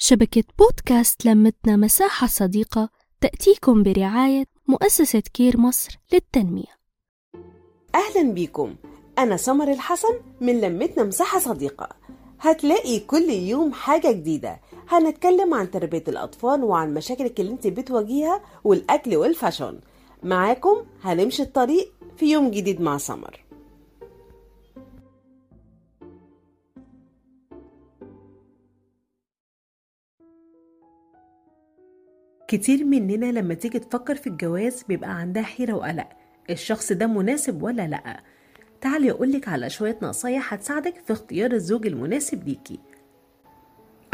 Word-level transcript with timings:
شبكة 0.00 0.44
بودكاست 0.58 1.24
لمتنا 1.26 1.76
مساحة 1.76 2.26
صديقة 2.26 2.88
تأتيكم 3.20 3.82
برعاية 3.82 4.44
مؤسسة 4.68 5.22
كير 5.34 5.56
مصر 5.60 5.98
للتنمية. 6.12 6.78
أهلا 7.94 8.32
بيكم 8.32 8.74
أنا 9.18 9.36
سمر 9.36 9.72
الحسن 9.72 10.20
من 10.40 10.60
لمتنا 10.60 11.04
مساحة 11.04 11.38
صديقة. 11.38 11.88
هتلاقي 12.40 13.00
كل 13.00 13.30
يوم 13.30 13.72
حاجة 13.72 14.12
جديدة. 14.12 14.60
هنتكلم 14.88 15.54
عن 15.54 15.70
تربية 15.70 16.04
الأطفال 16.08 16.64
وعن 16.64 16.94
مشاكلك 16.94 17.40
اللي 17.40 17.52
انت 17.52 17.66
بتواجهها 17.66 18.42
والأكل 18.64 19.16
وال 19.16 19.30
fashion 19.30 19.80
معاكم 20.22 20.76
هنمشي 21.02 21.42
الطريق 21.42 21.92
في 22.16 22.26
يوم 22.32 22.50
جديد 22.50 22.80
مع 22.80 22.98
سمر. 22.98 23.44
كتير 32.48 32.84
مننا 32.84 33.32
لما 33.32 33.54
تيجي 33.54 33.78
تفكر 33.78 34.14
في 34.14 34.26
الجواز 34.26 34.82
بيبقى 34.82 35.10
عندها 35.10 35.42
حيرة 35.42 35.72
وقلق. 35.72 36.08
الشخص 36.50 36.92
ده 36.92 37.06
مناسب 37.06 37.62
ولا 37.62 37.86
لأ؟ 37.86 38.20
تعالي 38.80 39.10
أقولك 39.10 39.48
على 39.48 39.70
شوية 39.70 39.98
نصايح 40.02 40.54
هتساعدك 40.54 40.94
في 41.06 41.12
اختيار 41.12 41.52
الزوج 41.52 41.86
المناسب 41.86 42.48
ليكي. 42.48 42.78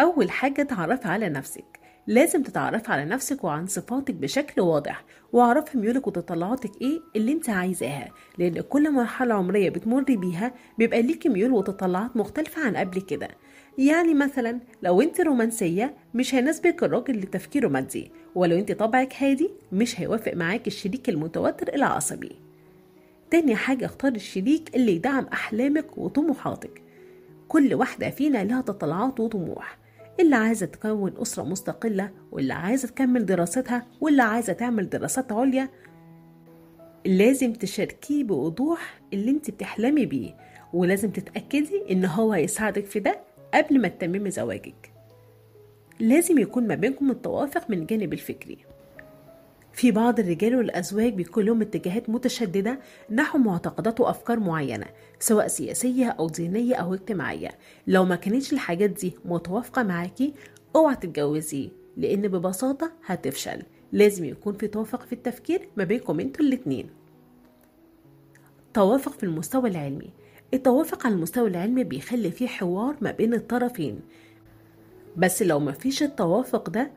أول 0.00 0.30
حاجة 0.30 0.62
تعرفي 0.62 1.08
على 1.08 1.28
نفسك. 1.28 1.80
لازم 2.06 2.42
تتعرفي 2.42 2.92
على 2.92 3.04
نفسك 3.04 3.44
وعن 3.44 3.66
صفاتك 3.66 4.14
بشكل 4.14 4.60
واضح 4.60 5.04
واعرفي 5.32 5.78
ميولك 5.78 6.06
وتطلعاتك 6.06 6.70
إيه 6.82 7.00
اللي 7.16 7.32
أنت 7.32 7.50
عايزاها 7.50 8.10
لأن 8.38 8.60
كل 8.60 8.92
مرحلة 8.92 9.34
عمرية 9.34 9.70
بتمري 9.70 10.16
بيها 10.16 10.54
بيبقى 10.78 11.02
ليكي 11.02 11.28
ميول 11.28 11.52
وتطلعات 11.52 12.16
مختلفة 12.16 12.66
عن 12.66 12.76
قبل 12.76 13.00
كده. 13.00 13.28
يعني 13.78 14.14
مثلا 14.14 14.60
لو 14.82 15.00
أنت 15.02 15.20
رومانسية 15.20 15.94
مش 16.14 16.34
هيناسبك 16.34 16.82
الراجل 16.84 17.14
اللي 17.14 17.26
تفكيره 17.26 17.68
مادي 17.68 18.10
ولو 18.34 18.58
أنت 18.58 18.72
طبعك 18.72 19.14
هادي 19.22 19.50
مش 19.72 20.00
هيوافق 20.00 20.34
معاك 20.34 20.66
الشريك 20.66 21.08
المتوتر 21.08 21.74
العصبي. 21.74 22.32
تاني 23.30 23.56
حاجة 23.56 23.84
اختار 23.84 24.12
الشريك 24.12 24.76
اللي 24.76 24.94
يدعم 24.96 25.24
أحلامك 25.32 25.98
وطموحاتك. 25.98 26.82
كل 27.48 27.74
واحدة 27.74 28.10
فينا 28.10 28.44
لها 28.44 28.60
تطلعات 28.62 29.20
وطموح. 29.20 29.78
اللي 30.20 30.36
عايزة 30.36 30.66
تكون 30.66 31.12
أسرة 31.16 31.42
مستقلة 31.42 32.10
واللي 32.32 32.54
عايزة 32.54 32.88
تكمل 32.88 33.26
دراستها 33.26 33.86
واللي 34.00 34.22
عايزة 34.22 34.52
تعمل 34.52 34.88
دراسات 34.88 35.32
عليا 35.32 35.68
لازم 37.06 37.52
تشاركيه 37.52 38.24
بوضوح 38.24 39.00
اللي 39.12 39.30
انت 39.30 39.50
بتحلمي 39.50 40.06
بيه 40.06 40.36
ولازم 40.72 41.10
تتأكدي 41.10 41.82
إن 41.90 42.04
هو 42.04 42.34
يساعدك 42.34 42.84
في 42.86 43.00
ده 43.00 43.20
قبل 43.54 43.80
ما 43.80 43.88
تتممي 43.88 44.30
زواجك. 44.30 44.92
لازم 46.00 46.38
يكون 46.38 46.66
ما 46.66 46.74
بينكم 46.74 47.10
التوافق 47.10 47.70
من 47.70 47.78
الجانب 47.78 48.12
الفكري. 48.12 48.58
في 49.74 49.90
بعض 49.90 50.20
الرجال 50.20 50.56
والأزواج 50.56 51.12
بيكون 51.14 51.44
لهم 51.44 51.62
اتجاهات 51.62 52.10
متشددة 52.10 52.78
نحو 53.10 53.38
معتقدات 53.38 54.00
وأفكار 54.00 54.40
معينة 54.40 54.86
سواء 55.20 55.46
سياسية 55.48 56.06
أو 56.08 56.28
دينية 56.28 56.74
أو 56.74 56.94
اجتماعية. 56.94 57.50
لو 57.86 58.04
ما 58.04 58.16
كانتش 58.16 58.52
الحاجات 58.52 58.90
دي 58.90 59.14
متوافقة 59.24 59.82
معاكي 59.82 60.34
اوعى 60.76 60.96
تتجوزيه 60.96 61.68
لأن 61.96 62.28
ببساطة 62.28 62.92
هتفشل. 63.06 63.62
لازم 63.92 64.24
يكون 64.24 64.54
في 64.54 64.68
توافق 64.68 65.02
في 65.02 65.12
التفكير 65.12 65.68
ما 65.76 65.84
بينكم 65.84 66.20
أنتوا 66.20 66.44
الاتنين. 66.44 66.90
توافق 68.74 69.12
في 69.12 69.22
المستوى 69.22 69.70
العلمي. 69.70 70.10
التوافق 70.54 71.06
على 71.06 71.14
المستوى 71.14 71.48
العلمي 71.48 71.84
بيخلي 71.84 72.30
فيه 72.30 72.46
حوار 72.46 72.96
ما 73.00 73.10
بين 73.10 73.34
الطرفين. 73.34 74.00
بس 75.16 75.42
لو 75.42 75.60
مفيش 75.60 76.02
التوافق 76.02 76.70
ده 76.70 76.90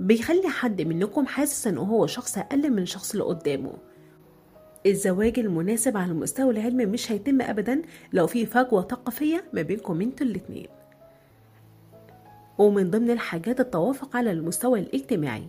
بيخلي 0.00 0.48
حد 0.48 0.82
منكم 0.82 1.26
حاسس 1.26 1.66
إن 1.66 1.78
هو 1.78 2.06
شخص 2.06 2.38
أقل 2.38 2.70
من 2.70 2.78
الشخص 2.82 3.12
اللي 3.12 3.24
قدامه. 3.24 3.72
الزواج 4.86 5.38
المناسب 5.38 5.96
على 5.96 6.12
المستوى 6.12 6.50
العلمي 6.50 6.86
مش 6.86 7.12
هيتم 7.12 7.40
ابدا 7.42 7.82
لو 8.12 8.26
في 8.26 8.46
فجوة 8.46 8.82
ثقافية 8.82 9.44
ما 9.52 9.62
بينكم 9.62 10.00
أنتوا 10.00 10.26
الاتنين. 10.26 10.66
ومن 12.58 12.90
ضمن 12.90 13.10
الحاجات 13.10 13.60
التوافق 13.60 14.16
على 14.16 14.30
المستوى 14.32 14.80
الاجتماعي. 14.80 15.48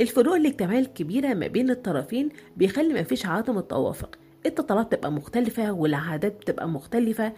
الفروق 0.00 0.34
الاجتماعية 0.34 0.78
الكبيرة 0.80 1.34
ما 1.34 1.46
بين 1.46 1.70
الطرفين 1.70 2.28
بيخلي 2.56 3.00
مفيش 3.00 3.26
عدم 3.26 3.58
التوافق. 3.58 4.18
التطلعات 4.46 4.86
بتبقى 4.86 5.12
مختلفة 5.12 5.72
والعادات 5.72 6.32
بتبقى 6.36 6.68
مختلفة. 6.68 7.32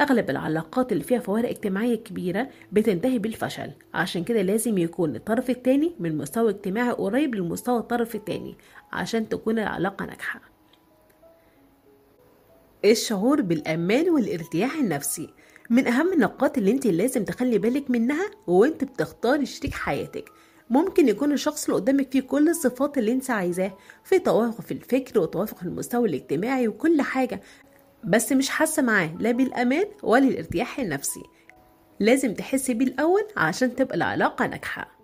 أغلب 0.00 0.30
العلاقات 0.30 0.92
اللي 0.92 1.04
فيها 1.04 1.18
فوارق 1.18 1.48
اجتماعية 1.48 1.94
كبيرة 1.94 2.48
بتنتهي 2.72 3.18
بالفشل 3.18 3.70
عشان 3.94 4.24
كده 4.24 4.42
لازم 4.42 4.78
يكون 4.78 5.16
الطرف 5.16 5.50
التاني 5.50 5.92
من 6.00 6.18
مستوى 6.18 6.50
اجتماعي 6.50 6.90
قريب 6.90 7.34
لمستوى 7.34 7.78
الطرف 7.78 8.14
التاني 8.14 8.56
عشان 8.92 9.28
تكون 9.28 9.58
العلاقة 9.58 10.04
ناجحة. 10.04 10.40
الشعور 12.84 13.40
بالأمان 13.40 14.10
والارتياح 14.10 14.74
النفسي 14.74 15.28
من 15.70 15.86
أهم 15.86 16.12
النقاط 16.12 16.58
اللي 16.58 16.70
انت 16.70 16.86
لازم 16.86 17.24
تخلي 17.24 17.58
بالك 17.58 17.90
منها 17.90 18.30
وانت 18.46 18.84
بتختاري 18.84 19.46
شريك 19.46 19.74
حياتك. 19.74 20.24
ممكن 20.70 21.08
يكون 21.08 21.32
الشخص 21.32 21.64
اللي 21.64 21.80
قدامك 21.80 22.12
فيه 22.12 22.20
كل 22.20 22.48
الصفات 22.48 22.98
اللي 22.98 23.12
انت 23.12 23.30
عايزاه 23.30 23.72
في 24.04 24.18
توافق 24.18 24.60
في 24.60 24.72
الفكر 24.72 25.20
وتوافق 25.20 25.56
في 25.56 25.62
المستوى 25.62 26.08
الاجتماعي 26.08 26.68
وكل 26.68 27.02
حاجة 27.02 27.40
بس 28.04 28.32
مش 28.32 28.50
حاسة 28.50 28.82
معاه 28.82 29.14
لا 29.20 29.30
بالأمان 29.30 29.84
ولا 30.02 30.28
الارتياح 30.28 30.78
النفسي. 30.78 31.22
لازم 32.00 32.34
تحسي 32.34 32.74
بيه 32.74 32.86
الأول 32.86 33.22
عشان 33.36 33.76
تبقى 33.76 33.94
العلاقة 33.96 34.46
ناجحة. 34.46 34.98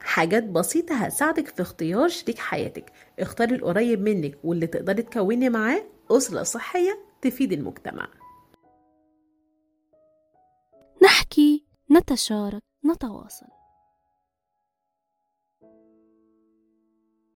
حاجات 0.00 0.44
بسيطة 0.44 0.94
هتساعدك 0.94 1.48
في 1.48 1.62
اختيار 1.62 2.08
شريك 2.08 2.38
حياتك. 2.38 2.92
اختاري 3.18 3.54
القريب 3.54 4.00
منك 4.08 4.38
واللي 4.44 4.66
تقدري 4.66 5.02
تكوني 5.02 5.48
معاه 5.50 5.82
أسرة 6.10 6.42
صحية 6.42 6.98
تفيد 7.22 7.52
المجتمع. 7.52 8.08
نحكي 11.02 11.64
نتشارك 11.90 12.62
نتواصل. 12.86 13.46